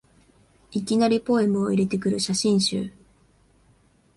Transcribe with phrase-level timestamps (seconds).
[0.71, 2.91] いきなりポエムを入れてくる写真集